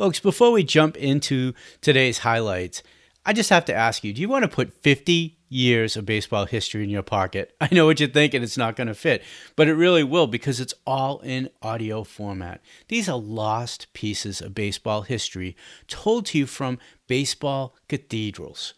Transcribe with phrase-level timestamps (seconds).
[0.00, 1.52] Folks, before we jump into
[1.82, 2.82] today's highlights,
[3.26, 6.46] I just have to ask you do you want to put 50 years of baseball
[6.46, 7.54] history in your pocket?
[7.60, 9.22] I know what you're thinking, it's not going to fit,
[9.56, 12.62] but it really will because it's all in audio format.
[12.88, 15.54] These are lost pieces of baseball history
[15.86, 18.72] told to you from baseball cathedrals.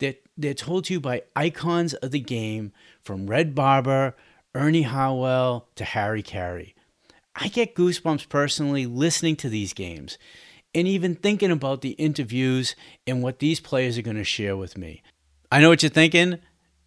[0.00, 4.16] They're, they're told to you by icons of the game from Red Barber,
[4.56, 6.74] Ernie Harwell, to Harry Caray.
[7.36, 10.18] I get goosebumps personally listening to these games
[10.74, 12.74] and even thinking about the interviews
[13.06, 15.02] and what these players are going to share with me.
[15.52, 16.38] I know what you're thinking.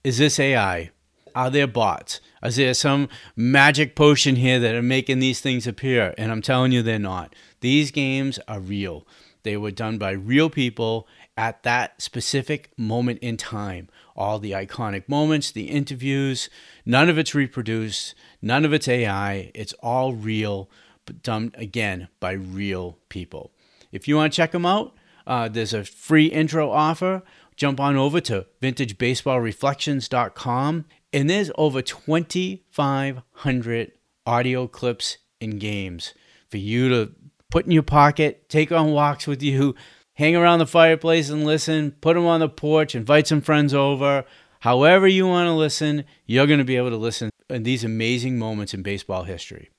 [0.03, 0.91] Is this AI?
[1.33, 2.19] Are there bots?
[2.43, 6.13] Is there some magic potion here that are making these things appear?
[6.17, 7.35] And I'm telling you, they're not.
[7.61, 9.07] These games are real.
[9.43, 11.07] They were done by real people
[11.37, 13.87] at that specific moment in time.
[14.15, 16.49] All the iconic moments, the interviews,
[16.85, 19.51] none of it's reproduced, none of it's AI.
[19.53, 20.69] It's all real,
[21.05, 23.51] but done again by real people.
[23.91, 27.23] If you want to check them out, uh, there's a free intro offer.
[27.55, 33.91] Jump on over to vintagebaseballreflections.com, and there's over 2,500
[34.25, 36.13] audio clips and games
[36.49, 37.11] for you to
[37.49, 39.75] put in your pocket, take on walks with you,
[40.13, 44.25] hang around the fireplace and listen, put them on the porch, invite some friends over.
[44.61, 48.39] However, you want to listen, you're going to be able to listen in these amazing
[48.39, 49.69] moments in baseball history.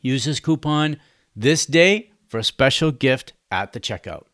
[0.00, 0.98] Use this coupon
[1.34, 4.24] this day for a special gift at the checkout.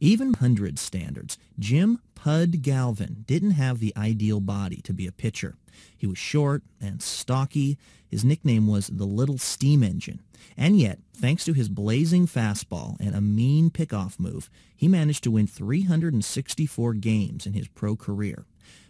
[0.00, 5.56] Even hundred standards, Jim Pud Galvin didn't have the ideal body to be a pitcher.
[5.96, 7.78] He was short and stocky.
[8.08, 10.20] His nickname was the Little Steam Engine.
[10.56, 15.30] And yet, thanks to his blazing fastball and a mean pickoff move, he managed to
[15.32, 18.46] win 364 games in his pro career.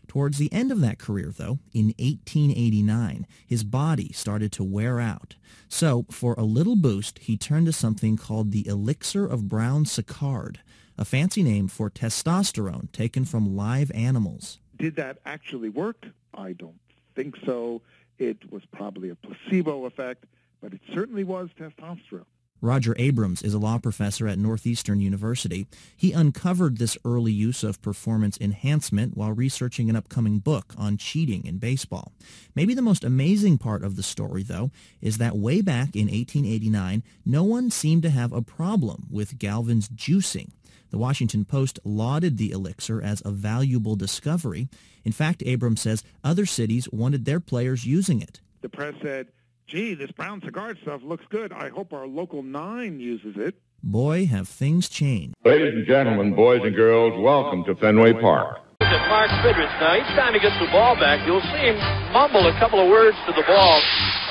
[0.09, 5.37] Towards the end of that career, though, in 1889, his body started to wear out.
[5.69, 10.57] So, for a little boost, he turned to something called the elixir of Brown-Séquard,
[10.97, 14.59] a fancy name for testosterone taken from live animals.
[14.79, 16.07] Did that actually work?
[16.35, 16.81] I don't
[17.15, 17.83] think so.
[18.19, 20.25] It was probably a placebo effect,
[20.63, 22.25] but it certainly was testosterone.
[22.61, 25.67] Roger Abrams is a law professor at Northeastern University.
[25.97, 31.45] He uncovered this early use of performance enhancement while researching an upcoming book on cheating
[31.47, 32.13] in baseball.
[32.57, 34.71] Maybe the most amazing part of the story, though,
[35.01, 39.89] is that way back in 1889, no one seemed to have a problem with Galvin's
[39.89, 40.51] juicing.
[40.91, 44.69] The Washington Post lauded the elixir as a valuable discovery.
[45.05, 48.41] In fact, Abrams says other cities wanted their players using it.
[48.63, 49.29] The press said,
[49.69, 51.53] gee, this Brown-Séquard stuff looks good.
[51.53, 53.55] I hope our local nine uses it.
[53.85, 55.37] Boy, have things changed.
[55.45, 58.65] Ladies and gentlemen, boys and girls, welcome to Fenway Park.
[58.81, 59.95] At Mark Fidrych now.
[60.01, 61.77] Each time he gets the ball back, you'll see him
[62.11, 63.77] mumble a couple of words to the ball.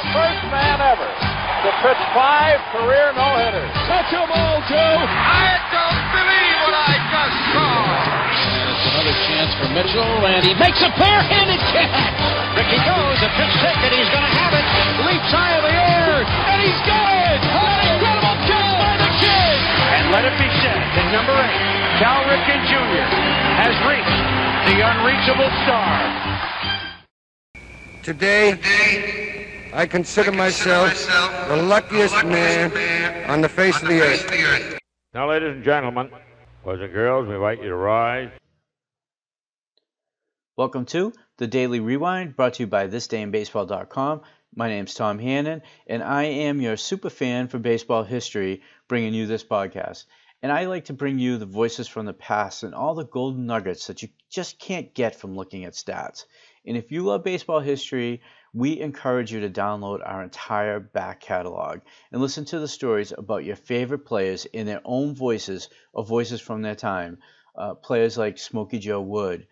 [0.01, 3.71] The first man ever to pitch five career no-hitters.
[3.85, 4.97] Touch a ball, Joe.
[5.05, 7.77] I don't believe what I just saw.
[7.77, 11.93] And it's another chance for Mitchell, and he makes a pair-handed catch.
[12.57, 14.56] Ricky goes, a pitch hit, and he's going to have it.
[14.97, 17.41] Leaps high in the air, and he's got it.
[17.46, 19.58] An incredible catch by the kid.
[19.94, 23.06] And let it be said that number eight, Cal Ripken Jr.,
[23.62, 24.22] has reached
[24.66, 26.18] the unreachable star.
[28.02, 28.58] Today,
[29.74, 30.91] I consider myself
[31.47, 32.72] the luckiest man
[33.29, 34.79] on the face of the earth.
[35.14, 36.09] Now, ladies and gentlemen,
[36.64, 38.31] boys and girls, we invite you to rise.
[40.56, 44.22] Welcome to the Daily Rewind brought to you by thisdayinbaseball.com.
[44.57, 49.28] My name's Tom Hannon, and I am your super fan for baseball history, bringing you
[49.28, 50.06] this podcast.
[50.41, 53.46] And I like to bring you the voices from the past and all the golden
[53.46, 56.25] nuggets that you just can't get from looking at stats.
[56.66, 61.81] And if you love baseball history, we encourage you to download our entire back catalog
[62.12, 66.41] and listen to the stories about your favorite players in their own voices or voices
[66.41, 67.19] from their time.
[67.56, 69.46] Uh, players like Smokey Joe Wood,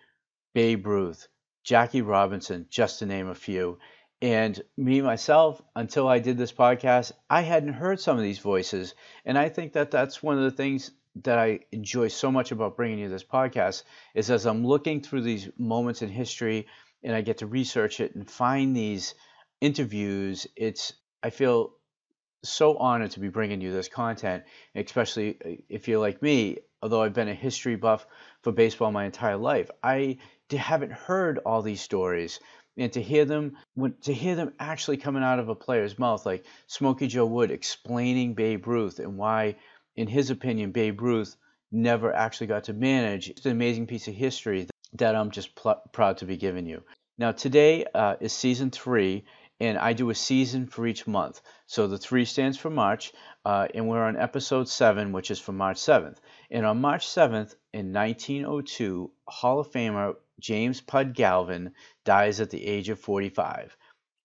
[0.55, 1.27] Babe Ruth,
[1.63, 3.77] Jackie Robinson, just to name a few.
[4.21, 8.95] And me, myself, until I did this podcast, I hadn't heard some of these voices.
[9.25, 10.91] And I think that that's one of the things
[11.23, 13.83] that I enjoy so much about bringing you this podcast
[14.13, 16.67] is as I'm looking through these moments in history
[17.03, 19.15] and I get to research it and find these
[19.61, 21.73] interviews, it's I feel
[22.43, 24.43] so honored to be bringing you this content,
[24.75, 26.57] especially uh, if you're like me.
[26.81, 28.05] Although I've been a history buff
[28.43, 30.19] for baseball my entire life, I
[30.51, 32.39] haven't heard all these stories
[32.77, 36.25] and to hear them when, to hear them actually coming out of a player's mouth
[36.25, 39.55] like Smokey Joe Wood explaining Babe Ruth and why
[39.95, 41.35] in his opinion Babe Ruth
[41.71, 45.81] never actually got to manage it's an amazing piece of history that I'm just pl-
[45.91, 46.83] proud to be giving you
[47.17, 49.23] now today uh, is season 3
[49.59, 51.41] and I do a season for each month.
[51.65, 53.13] So the three stands for March,
[53.45, 56.17] uh, and we're on episode seven, which is for March 7th.
[56.51, 61.73] And on March 7th in 1902, Hall of Famer James Pud Galvin
[62.03, 63.77] dies at the age of 45.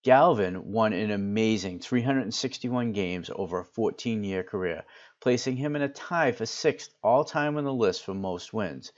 [0.02, 4.84] Galvin won an amazing 361 games over a 14 year career,
[5.20, 8.92] placing him in a tie for sixth all time on the list for most wins.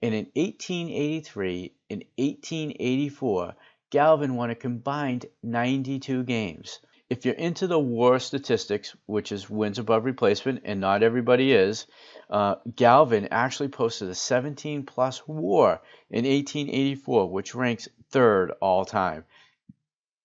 [0.00, 3.54] And in 1883 and 1884,
[3.90, 6.80] Galvin won a combined 92 games.
[7.10, 11.86] If you're into the WAR statistics, which is wins above replacement, and not everybody is,
[12.30, 19.24] uh, Galvin actually posted a 17 plus WAR in 1884, which ranks third all time.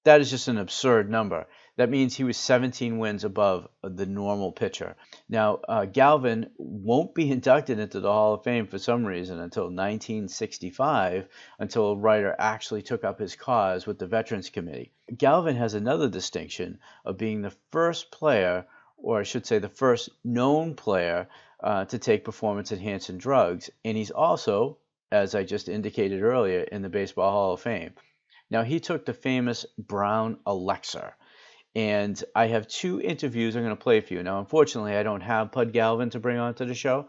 [0.05, 1.45] That is just an absurd number.
[1.75, 4.95] That means he was 17 wins above the normal pitcher.
[5.27, 9.65] Now, uh, Galvin won't be inducted into the Hall of Fame for some reason until
[9.65, 14.91] 1965, until a writer actually took up his cause with the Veterans Committee.
[15.17, 18.65] Galvin has another distinction of being the first player,
[18.97, 21.27] or I should say, the first known player
[21.61, 24.77] uh, to take performance enhancing drugs, and he's also,
[25.11, 27.93] as I just indicated earlier, in the Baseball Hall of Fame.
[28.49, 31.15] Now, he took the famous brown elixir
[31.75, 34.23] and I have two interviews I'm going to play for you.
[34.23, 37.07] Now, unfortunately, I don't have Pud Galvin to bring onto the show.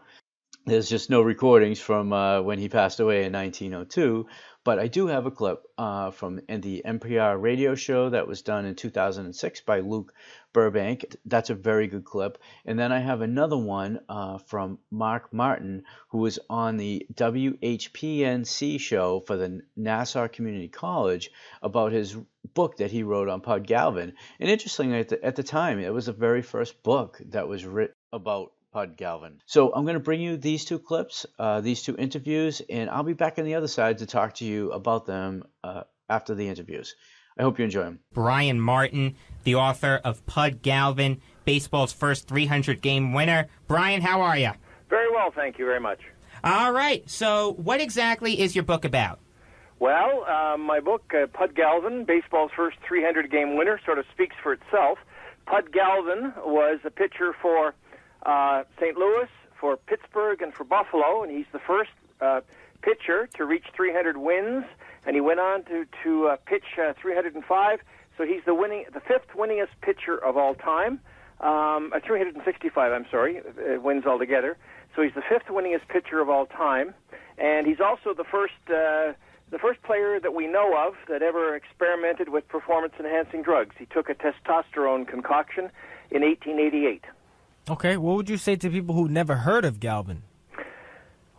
[0.65, 4.27] There's just no recordings from uh, when he passed away in 1902,
[4.63, 8.65] but I do have a clip uh, from the NPR radio show that was done
[8.65, 10.13] in 2006 by Luke
[10.53, 11.15] Burbank.
[11.25, 12.37] That's a very good clip.
[12.65, 18.79] And then I have another one uh, from Mark Martin, who was on the WHPNC
[18.79, 21.31] show for the Nassau Community College
[21.63, 22.15] about his
[22.53, 24.13] book that he wrote on Pud Galvin.
[24.39, 27.65] And interestingly, at the, at the time, it was the very first book that was
[27.65, 29.41] written about Pud Galvin.
[29.45, 33.03] So I'm going to bring you these two clips, uh, these two interviews, and I'll
[33.03, 36.47] be back on the other side to talk to you about them uh, after the
[36.47, 36.95] interviews.
[37.37, 37.99] I hope you enjoy them.
[38.13, 43.47] Brian Martin, the author of Pud Galvin, baseball's first 300 game winner.
[43.67, 44.51] Brian, how are you?
[44.89, 45.99] Very well, thank you very much.
[46.43, 49.19] All right, so what exactly is your book about?
[49.79, 54.35] Well, uh, my book, uh, Pud Galvin, baseball's first 300 game winner, sort of speaks
[54.41, 54.99] for itself.
[55.45, 57.73] Pud Galvin was a pitcher for
[58.23, 58.97] uh, St.
[58.97, 59.27] Louis,
[59.59, 62.41] for Pittsburgh, and for Buffalo, and he's the first uh,
[62.81, 64.65] pitcher to reach 300 wins,
[65.05, 67.79] and he went on to to uh, pitch uh, 305.
[68.17, 70.99] So he's the winning, the fifth winningest pitcher of all time.
[71.39, 74.57] Um, uh, 365, I'm sorry, uh, wins altogether.
[74.95, 76.93] So he's the fifth winningest pitcher of all time,
[77.37, 79.13] and he's also the first uh,
[79.51, 83.75] the first player that we know of that ever experimented with performance enhancing drugs.
[83.77, 85.69] He took a testosterone concoction
[86.09, 87.03] in 1888.
[87.69, 90.23] Okay, what would you say to people who never heard of Galvin?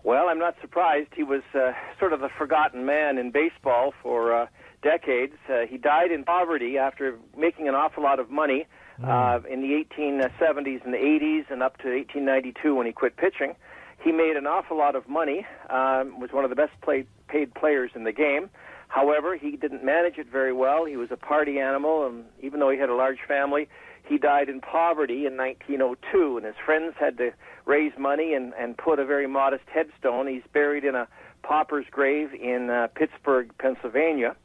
[0.04, 1.08] Well, I'm not surprised.
[1.14, 4.46] He was uh, sort of a forgotten man in baseball for uh,
[4.82, 5.34] decades.
[5.48, 8.66] Uh, he died in poverty after making an awful lot of money
[9.00, 9.08] mm.
[9.08, 13.54] uh, in the 1870s and the 80s and up to 1892 when he quit pitching.
[14.02, 17.54] He made an awful lot of money, um, was one of the best played, paid
[17.54, 18.50] players in the game.
[18.88, 20.84] However, he didn't manage it very well.
[20.84, 23.68] He was a party animal, and even though he had a large family,
[24.04, 27.32] he died in poverty in 1902, and his friends had to
[27.66, 30.26] raise money and, and put a very modest headstone.
[30.26, 31.08] He's buried in a
[31.42, 34.36] pauper's grave in uh, Pittsburgh, Pennsylvania.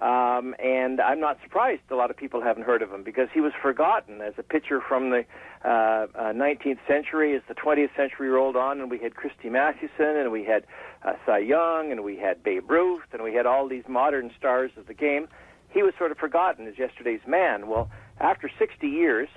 [0.00, 3.40] Um, and I'm not surprised a lot of people haven't heard of him because he
[3.40, 5.24] was forgotten as a pitcher from the
[5.64, 10.16] uh, uh, 19th century as the 20th century rolled on, and we had Christy Mathewson,
[10.16, 10.66] and we had
[11.04, 14.72] uh, Cy Young, and we had Babe Ruth, and we had all these modern stars
[14.76, 15.28] of the game.
[15.70, 17.68] He was sort of forgotten as yesterday's man.
[17.68, 17.88] Well,
[18.20, 19.28] after 60 years,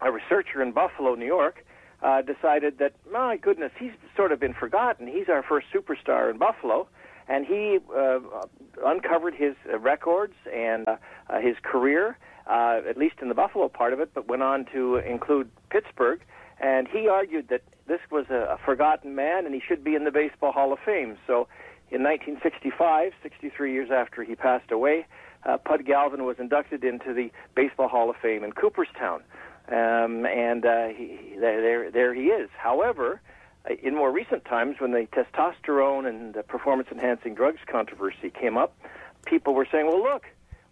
[0.00, 1.64] a researcher in Buffalo, New York,
[2.02, 5.06] uh, decided that, my goodness, he's sort of been forgotten.
[5.06, 6.88] He's our first superstar in Buffalo.
[7.28, 8.20] And he uh,
[8.84, 10.96] uncovered his uh, records and uh,
[11.28, 14.64] uh, his career, uh, at least in the Buffalo part of it, but went on
[14.72, 16.20] to include Pittsburgh.
[16.60, 20.04] And he argued that this was a, a forgotten man and he should be in
[20.04, 21.16] the Baseball Hall of Fame.
[21.26, 21.48] So
[21.90, 25.06] in 1965, 63 years after he passed away,
[25.46, 29.22] uh, Pud Galvin was inducted into the Baseball Hall of Fame in Cooperstown,
[29.68, 32.50] um, and uh, he, there, there he is.
[32.58, 33.20] However,
[33.68, 38.76] uh, in more recent times, when the testosterone and the performance-enhancing drugs controversy came up,
[39.24, 40.24] people were saying, "Well, look,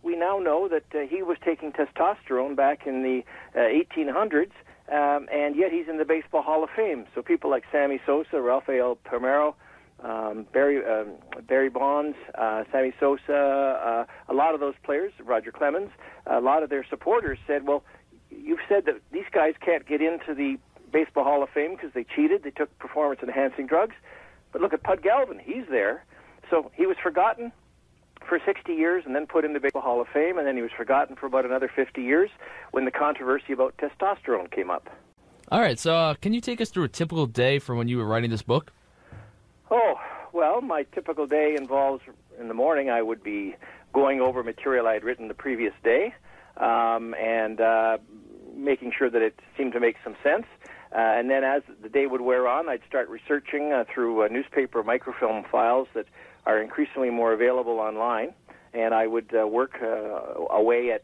[0.02, 4.52] we now know that uh, he was taking testosterone back in the uh, 1800s."
[4.87, 7.07] Um, and yet he's in the Baseball Hall of Fame.
[7.14, 9.54] So people like Sammy Sosa, Rafael Palmeiro,
[10.02, 11.12] um, Barry um,
[11.46, 15.90] Barry Bonds, uh, Sammy Sosa, uh, a lot of those players, Roger Clemens,
[16.26, 17.84] a lot of their supporters said, "Well,
[18.30, 20.58] you've said that these guys can't get into the
[20.92, 23.94] Baseball Hall of Fame because they cheated, they took performance-enhancing drugs,
[24.52, 26.04] but look at Pud Galvin, he's there."
[26.50, 27.52] So he was forgotten.
[28.26, 30.62] for 60 years and then put in the Baseball Hall of Fame, and then he
[30.62, 32.30] was forgotten for about another 50 years
[32.70, 34.88] when the controversy about testosterone came up.
[35.52, 37.98] All right, so uh, can you take us through a typical day from when you
[37.98, 38.72] were writing this book?
[39.71, 39.94] Oh,
[40.33, 42.02] well, my typical day involves
[42.38, 43.54] in the morning I would be
[43.92, 46.14] going over material I had written the previous day
[46.59, 47.99] um, and uh,
[48.54, 50.44] making sure that it seemed to make some sense.
[50.92, 54.28] Uh, and then as the day would wear on, I'd start researching uh, through uh,
[54.28, 56.06] newspaper microfilm files that
[56.47, 58.35] are increasingly more available online.
[58.75, 59.87] And I would uh, work uh,
[60.50, 61.02] away at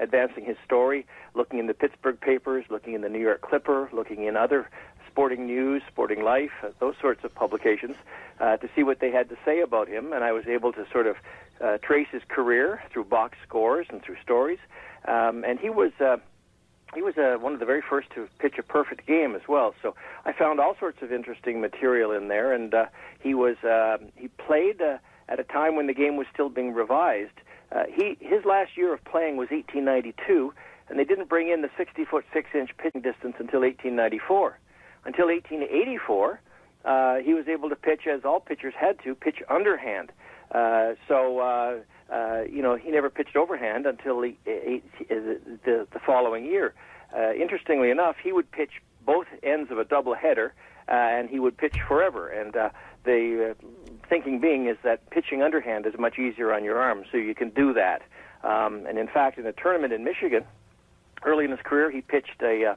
[0.00, 4.24] advancing his story, looking in the Pittsburgh papers, looking in the New York Clipper, looking
[4.24, 4.68] in other
[5.16, 7.96] sporting news, sporting life, uh, those sorts of publications,
[8.38, 10.12] uh, to see what they had to say about him.
[10.12, 11.16] And I was able to sort of
[11.58, 14.58] uh, trace his career through box scores and through stories.
[15.08, 15.92] Um, and he was.
[15.98, 16.18] Uh,
[16.94, 19.74] he was uh, one of the very first to pitch a perfect game as well.
[19.82, 22.86] So I found all sorts of interesting material in there, and uh,
[23.20, 26.72] he was uh, he played uh, at a time when the game was still being
[26.72, 27.38] revised.
[27.72, 30.54] Uh, he his last year of playing was 1892,
[30.88, 34.58] and they didn't bring in the 60 foot 6 inch pitching distance until 1894.
[35.06, 36.40] Until 1884,
[36.84, 40.12] uh, he was able to pitch as all pitchers had to pitch underhand.
[40.50, 41.38] Uh, so.
[41.40, 41.76] Uh,
[42.12, 46.72] uh, you know, he never pitched overhand until he, he, the, the following year.
[47.16, 50.52] Uh, interestingly enough, he would pitch both ends of a double header,
[50.88, 52.28] uh, and he would pitch forever.
[52.28, 52.70] And uh,
[53.04, 53.66] the uh,
[54.08, 57.50] thinking being is that pitching underhand is much easier on your arm, so you can
[57.50, 58.02] do that.
[58.44, 60.44] Um, and in fact, in a tournament in Michigan,
[61.24, 62.74] early in his career, he pitched a uh,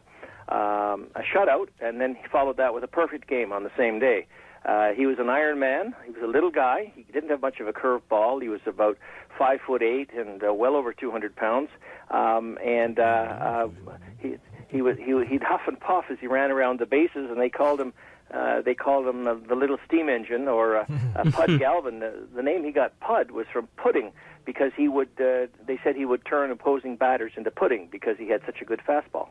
[0.49, 3.99] um, a shutout, and then he followed that with a perfect game on the same
[3.99, 4.25] day.
[4.65, 5.95] Uh, he was an Iron Man.
[6.05, 6.91] He was a little guy.
[6.95, 8.39] He didn't have much of a curved ball.
[8.39, 8.97] He was about
[9.37, 11.69] five foot eight and uh, well over 200 pounds.
[12.11, 13.69] Um, and uh, uh,
[14.17, 14.35] he
[14.67, 17.49] he was he he'd huff and puff as he ran around the bases, and they
[17.49, 17.93] called him.
[18.31, 21.99] Uh, they called him uh, the little steam engine or uh, uh, Pud Galvin.
[21.99, 24.11] The, the name he got Pud was from pudding
[24.45, 25.09] because he would.
[25.19, 28.65] Uh, they said he would turn opposing batters into pudding because he had such a
[28.65, 29.29] good fastball.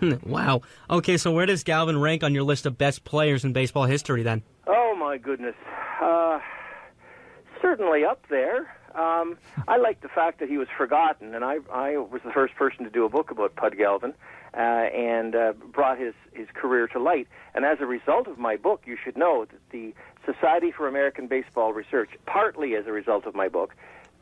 [0.24, 0.62] wow.
[0.88, 4.22] Okay, so where does Galvin rank on your list of best players in baseball history
[4.22, 4.42] then?
[4.66, 5.54] Oh my goodness.
[6.00, 6.38] Uh,
[7.60, 8.74] certainly up there.
[8.94, 9.38] Um,
[9.68, 12.84] I like the fact that he was forgotten, and I, I was the first person
[12.84, 14.14] to do a book about Pud Galvin,
[14.52, 17.28] uh, and uh, brought his his career to light.
[17.54, 19.94] And as a result of my book, you should know that the
[20.26, 23.74] Society for American Baseball Research, partly as a result of my book,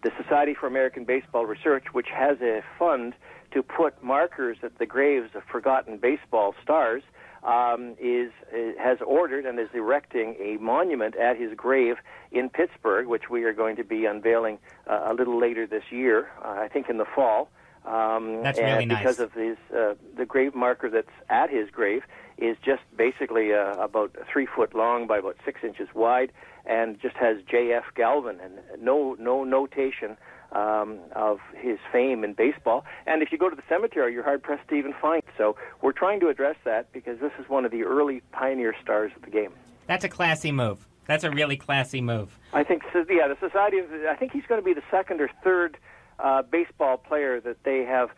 [0.02, 3.14] the Society for American Baseball Research, which has a fund
[3.52, 7.02] to put markers at the graves of forgotten baseball stars,
[7.42, 11.96] um, is, is has ordered and is erecting a monument at his grave
[12.32, 16.30] in Pittsburgh, which we are going to be unveiling uh, a little later this year.
[16.44, 17.48] Uh, I think in the fall.
[17.84, 18.98] Um, That's and really nice.
[18.98, 22.02] because of his uh, the grave marker that's at his grave
[22.38, 26.32] is just basically uh, about three foot long by about six inches wide,
[26.66, 27.84] and just has J.F.
[27.94, 30.16] Galvin and no no notation
[30.52, 32.84] um, of his fame in baseball.
[33.06, 35.22] And if you go to the cemetery, you're hard pressed to even find.
[35.26, 35.32] it.
[35.36, 39.12] So we're trying to address that because this is one of the early pioneer stars
[39.16, 39.52] of the game.
[39.86, 40.86] That's a classy move.
[41.06, 42.38] That's a really classy move.
[42.52, 43.78] I think, yeah, the society.
[44.08, 45.78] I think he's going to be the second or third
[46.18, 48.10] uh, baseball player that they have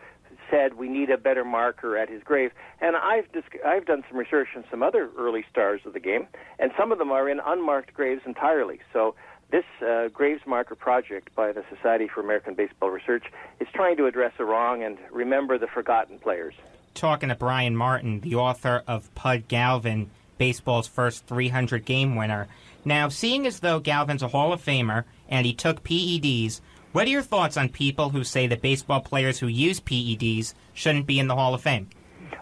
[0.50, 2.50] said we need a better marker at his grave.
[2.80, 3.26] And I've
[3.64, 6.26] I've done some research on some other early stars of the game,
[6.59, 8.80] and some of them are in unmarked graves entirely.
[8.92, 9.14] So
[9.50, 13.25] this uh, graves marker project by the Society for American Baseball Research
[13.59, 16.54] is trying to address a wrong and remember the forgotten players.
[16.95, 22.49] Talking to Brian Martin, the author of Pud Galvin, baseball's first 300 game winner.
[22.85, 26.61] Now, seeing as though Galvin's a Hall of Famer and he took PEDs,
[26.92, 31.06] what are your thoughts on people who say that baseball players who use PEDs shouldn't
[31.06, 31.88] be in the Hall of Fame?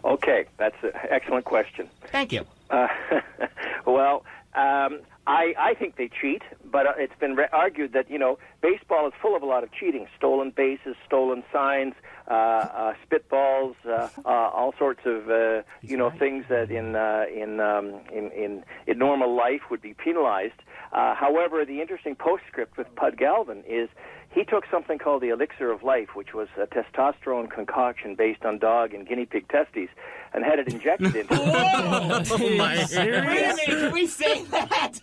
[0.05, 1.89] Okay, that's an excellent question.
[2.07, 2.45] Thank you.
[2.71, 2.89] Uh,
[3.87, 4.25] well,
[4.55, 8.39] um, I, I think they cheat, but uh, it's been re- argued that you know
[8.63, 11.93] baseball is full of a lot of cheating: stolen bases, stolen signs,
[12.29, 17.25] uh, uh, spitballs, uh, uh, all sorts of uh, you know things that in uh,
[17.31, 20.61] in, um, in in in normal life would be penalized.
[20.93, 23.91] Uh, however, the interesting postscript with Pud Galvin is
[24.31, 28.59] he took something called the elixir of life, which was a testosterone concoction based on
[28.59, 29.89] dog and guinea pig testes,
[30.33, 31.51] and had it injected into him.
[31.55, 34.99] Oh, my Wait a minute, can we say that?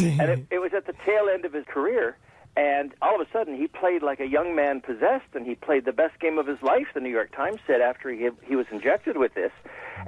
[0.00, 2.16] and it, it was at the tail end of his career.
[2.58, 5.84] And all of a sudden, he played like a young man possessed, and he played
[5.84, 6.86] the best game of his life.
[6.94, 9.52] The New York Times said after he he was injected with this,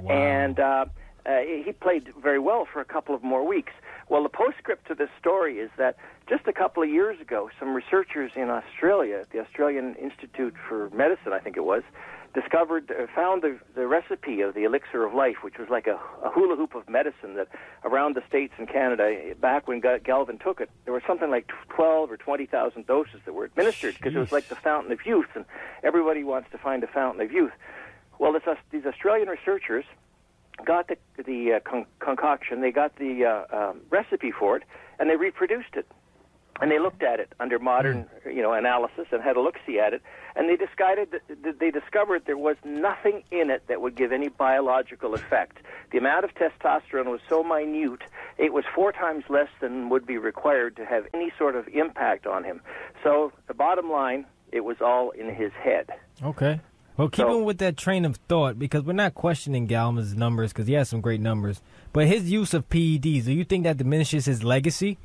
[0.09, 0.85] and uh,
[1.29, 3.73] uh, he played very well for a couple of more weeks.
[4.09, 5.95] Well, the postscript to this story is that
[6.27, 11.31] just a couple of years ago, some researchers in Australia, the Australian Institute for Medicine,
[11.33, 11.83] I think it was,
[12.33, 15.99] discovered, uh, found the, the recipe of the elixir of life, which was like a,
[16.23, 17.47] a hula hoop of medicine that
[17.83, 22.11] around the states and Canada, back when Galvin took it, there were something like 12
[22.11, 25.45] or 20,000 doses that were administered because it was like the fountain of youth, and
[25.83, 27.53] everybody wants to find a fountain of youth.
[28.17, 29.85] Well, this, these Australian researchers
[30.65, 34.63] got the, the uh, con- concoction, they got the uh, um, recipe for it,
[34.99, 35.87] and they reproduced it.
[36.61, 39.79] And they looked at it under modern you know analysis and had a look see
[39.79, 40.01] at it
[40.35, 44.11] and they decided that that they discovered there was nothing in it that would give
[44.11, 45.57] any biological effect.
[45.91, 48.03] The amount of testosterone was so minute
[48.37, 52.25] it was four times less than would be required to have any sort of impact
[52.25, 52.61] on him.
[53.03, 55.89] So the bottom line it was all in his head.
[56.23, 56.59] Okay.
[56.99, 60.73] Well, keeping with that train of thought, because we're not questioning Galvin's numbers, because he
[60.73, 61.61] has some great numbers,
[61.93, 64.97] but his use of PEDs, do you think that diminishes his legacy?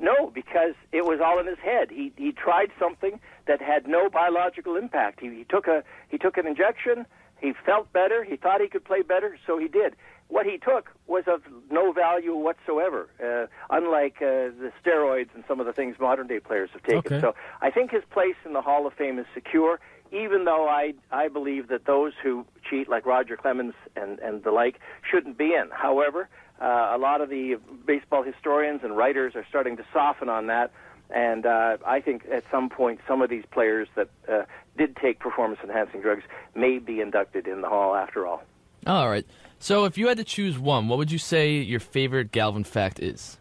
[0.00, 1.90] No, because it was all in his head.
[1.90, 5.20] He he tried something that had no biological impact.
[5.20, 7.04] He, he took a he took an injection.
[7.38, 8.24] He felt better.
[8.24, 9.94] He thought he could play better, so he did.
[10.28, 15.60] What he took was of no value whatsoever, uh, unlike uh, the steroids and some
[15.60, 17.16] of the things modern day players have taken.
[17.16, 17.20] Okay.
[17.20, 19.78] So I think his place in the Hall of Fame is secure.
[20.12, 24.50] Even though I I believe that those who cheat, like Roger Clemens and and the
[24.50, 24.78] like,
[25.10, 25.70] shouldn't be in.
[25.72, 26.28] However,
[26.60, 30.70] uh, a lot of the baseball historians and writers are starting to soften on that.
[31.10, 34.42] And uh, I think at some point, some of these players that uh,
[34.78, 36.22] did take performance enhancing drugs
[36.54, 38.42] may be inducted in the Hall after all.
[38.86, 39.26] All right.
[39.58, 42.98] So if you had to choose one, what would you say your favorite Galvin fact
[43.00, 43.38] is?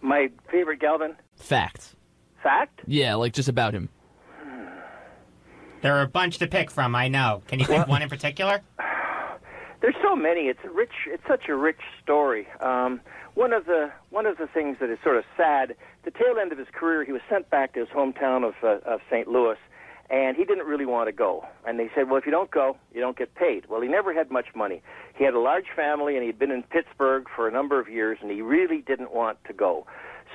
[0.00, 1.94] My favorite Galvin Fact.
[2.42, 2.80] fact?
[2.86, 3.88] Yeah, like just about him.
[5.82, 7.42] There are a bunch to pick from, I know.
[7.48, 8.62] Can you pick one in particular?
[9.80, 10.42] There's so many.
[10.42, 10.92] It's rich.
[11.08, 12.46] It's such a rich story.
[12.60, 13.00] Um,
[13.34, 15.74] one of the one of the things that is sort of sad.
[16.04, 18.78] The tail end of his career, he was sent back to his hometown of uh,
[18.88, 19.26] of St.
[19.26, 19.56] Louis,
[20.08, 21.44] and he didn't really want to go.
[21.66, 24.14] And they said, "Well, if you don't go, you don't get paid." Well, he never
[24.14, 24.82] had much money.
[25.16, 28.18] He had a large family, and he'd been in Pittsburgh for a number of years,
[28.22, 29.84] and he really didn't want to go.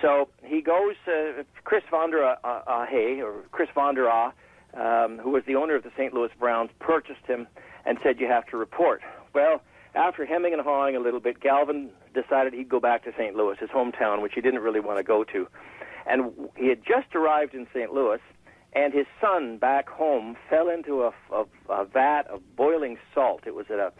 [0.01, 0.95] So he goes.
[1.07, 4.33] Uh, Chris Von der uh, Ahe, or Chris Von der Ah,
[4.77, 6.13] um, who was the owner of the St.
[6.13, 7.47] Louis Browns, purchased him
[7.85, 9.01] and said, "You have to report."
[9.33, 9.61] Well,
[9.95, 13.35] after hemming and hawing a little bit, Galvin decided he'd go back to St.
[13.35, 15.47] Louis, his hometown, which he didn't really want to go to.
[16.05, 17.91] And he had just arrived in St.
[17.91, 18.21] Louis,
[18.73, 23.41] and his son back home fell into a, a, a vat of boiling salt.
[23.45, 23.91] It was at a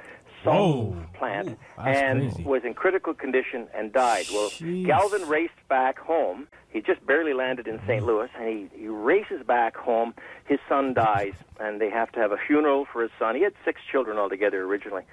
[0.43, 1.05] salt Whoa.
[1.13, 2.43] plant that's and crazy.
[2.43, 4.25] was in critical condition and died.
[4.31, 4.51] Well,
[4.85, 6.47] Galvin raced back home.
[6.69, 8.03] He just barely landed in St.
[8.05, 10.13] Louis, and he, he races back home.
[10.45, 13.35] His son dies, and they have to have a funeral for his son.
[13.35, 15.03] He had six children altogether originally,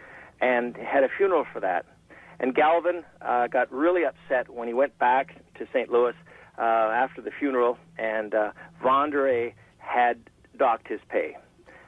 [0.40, 1.86] and had a funeral for that.
[2.40, 5.90] And Galvin uh, got really upset when he went back to St.
[5.90, 6.14] Louis
[6.58, 8.50] uh, after the funeral, and uh,
[8.82, 10.18] Vondre had
[10.58, 11.36] docked his pay.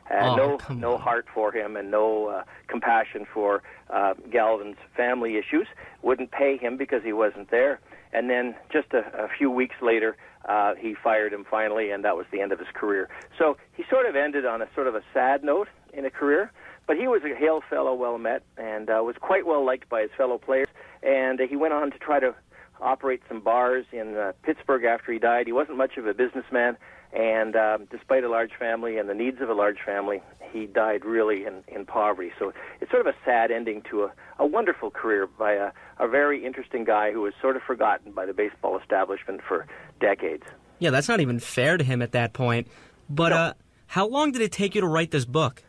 [0.08, 5.36] Had Oh, no no heart for him and no uh, compassion for uh, Galvin's family
[5.36, 5.66] issues.
[6.02, 7.80] Wouldn't pay him because he wasn't there.
[8.12, 10.16] And then just a, a few weeks later,
[10.48, 13.08] uh, he fired him finally, and that was the end of his career.
[13.36, 16.52] So he sort of ended on a sort of a sad note in a career.
[16.86, 20.02] But he was a hail fellow, well met, and uh, was quite well liked by
[20.02, 20.68] his fellow players.
[21.02, 22.32] And uh, he went on to try to
[22.80, 25.46] operate some bars in uh, Pittsburgh after he died.
[25.46, 26.76] He wasn't much of a businessman,
[27.12, 31.04] and um, despite a large family and the needs of a large family, he died
[31.04, 32.32] really in, in poverty.
[32.38, 36.08] So it's sort of a sad ending to a, a wonderful career by a, a
[36.08, 39.66] very interesting guy who was sort of forgotten by the baseball establishment for
[40.00, 40.44] decades.
[40.78, 42.68] Yeah, that's not even fair to him at that point.
[43.08, 43.54] But uh,
[43.86, 45.62] how long did it take you to write this book?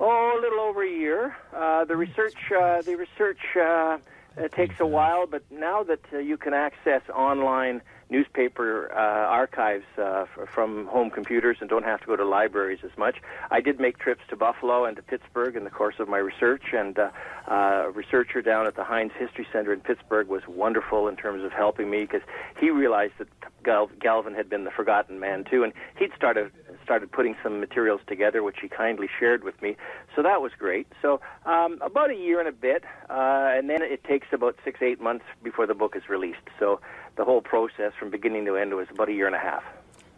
[0.00, 1.36] Oh, a little over a year.
[1.54, 3.98] Uh, the research, uh, the research uh,
[4.36, 8.96] uh, takes a while, but now that uh, you can access online newspaper uh,
[9.42, 13.16] archives uh, from home computers and don't have to go to libraries as much,
[13.50, 16.66] I did make trips to Buffalo and to Pittsburgh in the course of my research,
[16.72, 17.10] and uh,
[17.50, 21.42] uh, a researcher down at the Heinz History Center in Pittsburgh was wonderful in terms
[21.42, 22.22] of helping me because
[22.60, 23.28] he realized that
[23.64, 26.52] Gal- Galvin had been the forgotten man too, and he'd started
[26.84, 29.76] started putting some materials together, which he kindly shared with me.
[30.14, 30.86] So that was great.
[31.00, 34.82] So um, about a year and a bit, uh, and then it takes about six
[34.82, 36.48] eight months before the book is released.
[36.58, 36.80] So
[37.16, 39.62] the whole process from beginning to end was about a year and a half.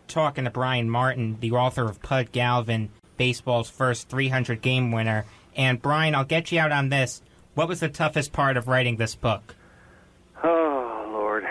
[0.08, 5.24] Talking to Brian Martin, the author of Pud Galvin, baseball's first 300 game winner.
[5.56, 7.22] And Brian, I'll get you out on this.
[7.54, 9.54] What was the toughest part of writing this book?
[10.42, 11.44] Oh Lord.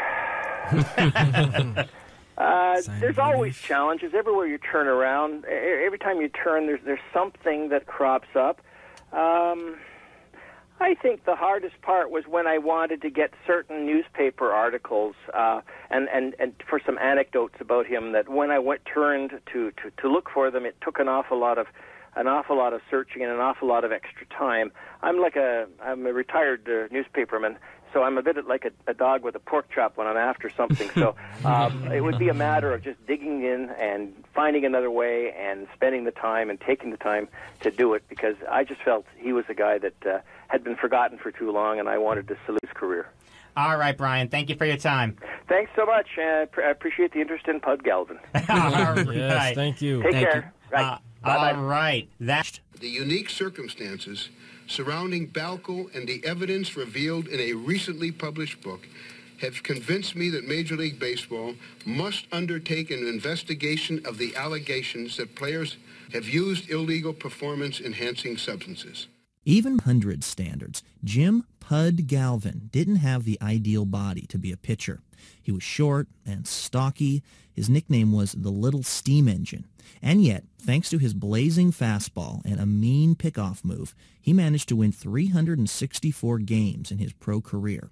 [2.35, 5.45] Uh, there's always challenges everywhere you turn around.
[5.45, 8.59] E- Every time you turn, there's there's something that crops up.
[9.11, 9.77] Um,
[10.83, 15.61] I think the hardest part was when I wanted to get certain newspaper articles uh,
[15.89, 18.11] and, and, and for some anecdotes about him.
[18.11, 21.39] That when I went turned to, to, to look for them, it took an awful
[21.39, 21.67] lot of
[22.15, 24.71] an awful lot of searching and an awful lot of extra time.
[25.01, 27.55] I'm like a I'm a retired uh, newspaperman,
[27.93, 30.49] so I'm a bit like a, a dog with a pork chop when I'm after
[30.49, 30.89] something.
[30.95, 35.31] So um, it would be a matter of just digging in and finding another way
[35.37, 37.27] and spending the time and taking the time
[37.61, 40.75] to do it because I just felt he was a guy that uh, had been
[40.75, 43.07] forgotten for too long, and I wanted to salute his career.
[43.55, 44.29] All right, Brian.
[44.29, 45.17] Thank you for your time.
[45.47, 46.07] Thanks so much.
[46.17, 48.17] Uh, I appreciate the interest in Pud Galvin.
[48.35, 49.07] all right.
[49.13, 50.01] Yes, thank you.
[50.01, 50.53] Take Thank care.
[50.71, 50.71] you.
[50.71, 50.93] Right.
[50.93, 51.53] Uh, Bye-bye.
[51.53, 52.07] all right.
[52.19, 52.59] That.
[52.79, 54.29] The unique circumstances
[54.67, 58.87] surrounding Balco and the evidence revealed in a recently published book
[59.41, 61.55] have convinced me that Major League Baseball
[61.85, 65.77] must undertake an investigation of the allegations that players
[66.13, 69.07] have used illegal performance-enhancing substances.
[69.45, 75.01] Even 100 standards, Jim Pud Galvin didn't have the ideal body to be a pitcher.
[75.41, 77.23] He was short and stocky.
[77.53, 79.65] His nickname was the Little Steam Engine.
[80.01, 84.75] And yet, thanks to his blazing fastball and a mean pickoff move, he managed to
[84.75, 87.91] win 364 games in his pro career.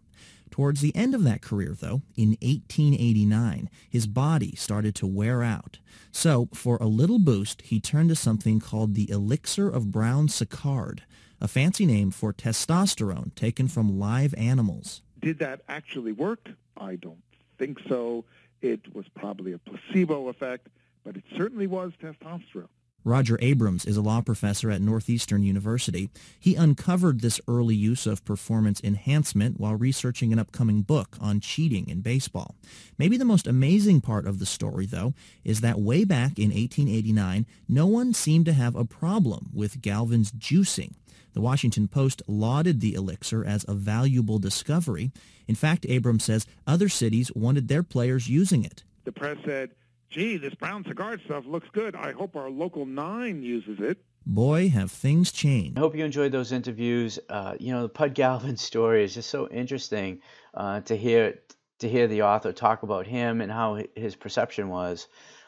[0.49, 5.79] Towards the end of that career, though, in 1889, his body started to wear out.
[6.11, 10.99] So, for a little boost, he turned to something called the elixir of Brown-Séquard,
[11.41, 15.01] a fancy name for testosterone taken from live animals.
[15.19, 16.49] Did that actually work?
[16.77, 17.23] I don't
[17.57, 18.25] think so.
[18.61, 20.67] It was probably a placebo effect,
[21.03, 22.67] but it certainly was testosterone.
[23.03, 26.09] Roger Abrams is a law professor at Northeastern University.
[26.39, 31.89] He uncovered this early use of performance enhancement while researching an upcoming book on cheating
[31.89, 32.55] in baseball.
[32.97, 37.47] Maybe the most amazing part of the story, though, is that way back in 1889,
[37.67, 40.93] no one seemed to have a problem with Galvin's juicing.
[41.33, 45.11] The Washington Post lauded the elixir as a valuable discovery.
[45.47, 48.83] In fact, Abrams says other cities wanted their players using it.
[49.05, 49.71] The press said,
[50.11, 51.95] gee, this Brown-Séquard stuff looks good.
[51.95, 53.97] I hope our local nine uses it.
[54.25, 55.77] Boy, have things changed.
[55.77, 57.17] I hope you enjoyed those interviews.
[57.27, 60.21] Uh, you know, the Pud Galvin story is just so interesting
[60.53, 61.39] uh, to hear
[61.79, 65.07] to hear the author talk about him and how his perception was.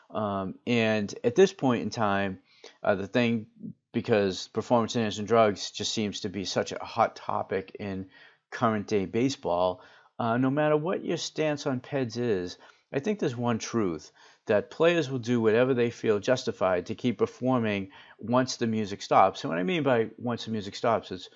[0.10, 2.40] Um, and at this point in time,
[2.82, 3.46] uh, the thing
[3.92, 8.08] because performance enhancing drugs just seems to be such a hot topic in
[8.50, 9.82] current day baseball.
[10.18, 12.58] Uh, no matter what your stance on PEDs is,
[12.92, 14.12] I think there's one truth
[14.46, 19.44] that players will do whatever they feel justified to keep performing once the music stops.
[19.44, 21.30] And what I mean by once the music stops is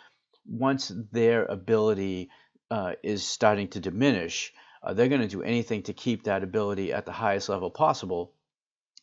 [0.46, 2.30] once their ability
[2.70, 6.94] uh, is starting to diminish, uh, they're going to do anything to keep that ability
[6.94, 8.34] at the highest level possible.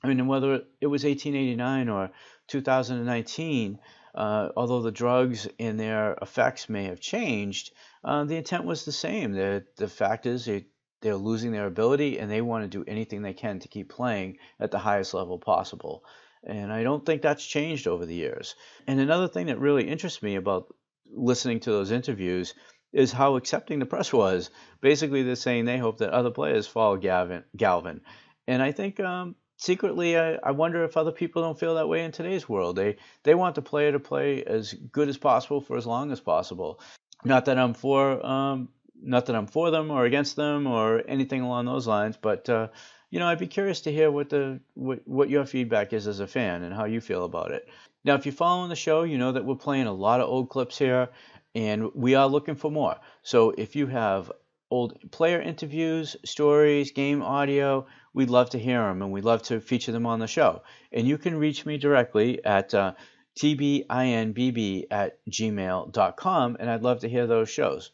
[0.02, 2.10] I mean, whether it was 1889 or
[2.48, 3.78] 2019,
[4.14, 7.72] uh, although the drugs and their effects may have changed,
[8.04, 9.32] uh, the intent was the same.
[9.32, 10.66] The, the fact is, they,
[11.04, 14.38] they're losing their ability and they want to do anything they can to keep playing
[14.58, 16.02] at the highest level possible.
[16.42, 18.54] And I don't think that's changed over the years.
[18.86, 20.74] And another thing that really interests me about
[21.12, 22.54] listening to those interviews
[22.94, 24.48] is how accepting the press was.
[24.80, 28.00] Basically, they're saying they hope that other players follow Gavin, Galvin.
[28.46, 32.02] And I think um, secretly, I, I wonder if other people don't feel that way
[32.02, 32.76] in today's world.
[32.76, 36.20] They they want the player to play as good as possible for as long as
[36.20, 36.80] possible.
[37.24, 38.68] Not that I'm for um,
[39.04, 42.68] not that I'm for them or against them or anything along those lines, but uh,
[43.10, 46.20] you know, I'd be curious to hear what the what, what your feedback is as
[46.20, 47.68] a fan and how you feel about it.
[48.04, 50.50] Now, if you're following the show, you know that we're playing a lot of old
[50.50, 51.08] clips here,
[51.54, 52.96] and we are looking for more.
[53.22, 54.32] So if you have
[54.70, 59.60] old player interviews, stories, game audio, we'd love to hear them and we'd love to
[59.60, 60.62] feature them on the show.
[60.92, 62.94] And you can reach me directly at uh,
[63.38, 67.90] tbinbb at gmail.com, and I'd love to hear those shows.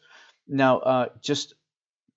[0.53, 1.53] Now, uh, just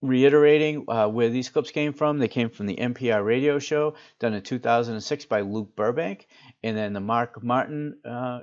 [0.02, 4.34] reiterating uh, where these clips came from, they came from the NPR radio show done
[4.34, 6.26] in 2006 by Luke Burbank,
[6.64, 8.40] and then the Mark Martin uh,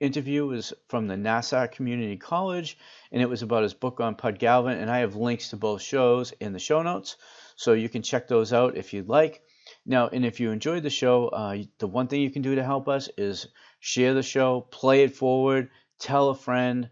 [0.00, 2.76] interview was from the Nassau Community College,
[3.10, 4.76] and it was about his book on Pud Galvin.
[4.76, 7.16] And I have links to both shows in the show notes,
[7.56, 9.40] so you can check those out if you'd like.
[9.86, 12.62] Now, and if you enjoyed the show, uh, the one thing you can do to
[12.62, 13.48] help us is
[13.80, 16.90] share the show, play it forward, tell a friend,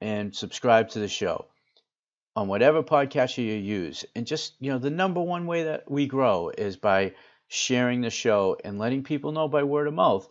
[0.00, 1.46] and subscribe to the show
[2.36, 4.04] on whatever podcatcher you use.
[4.14, 7.14] And just, you know, the number one way that we grow is by
[7.48, 10.28] sharing the show and letting people know by word of mouth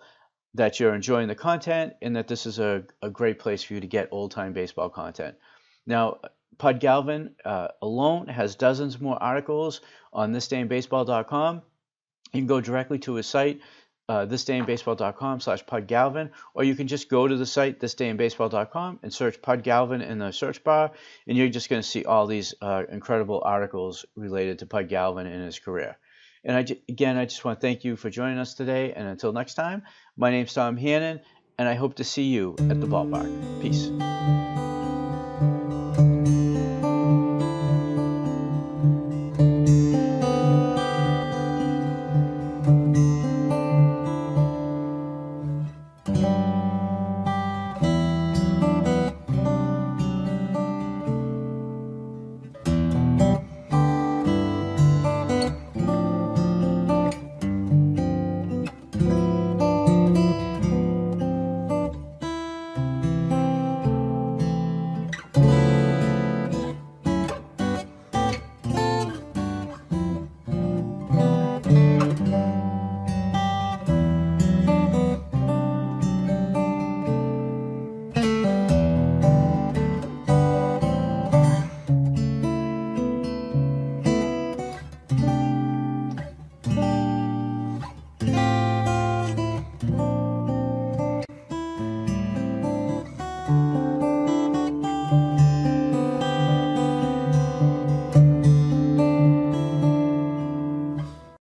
[0.56, 3.80] that you're enjoying the content and that this is a, a great place for you
[3.80, 5.36] to get old time baseball content.
[5.86, 6.20] Now,
[6.58, 11.62] Pud Galvin uh, alone has dozens more articles on thisdayinbaseball.com.
[12.34, 13.62] You can go directly to his site,
[14.10, 19.13] uh, thisdayinbaseball.com slash Pud Galvin, or you can just go to the site, thisdayinbaseball.com, and
[19.13, 20.92] search Pud Galvin in the search bar,
[21.28, 25.28] and you're just going to see all these uh, incredible articles related to Pud Galvin
[25.28, 25.98] and his career.
[26.44, 28.92] And I, again, I just want to thank you for joining us today.
[28.94, 29.84] And until next time,
[30.18, 31.22] my name's Tom Hannon,
[31.58, 33.62] and I hope to see you at the ballpark.
[33.62, 33.89] Peace.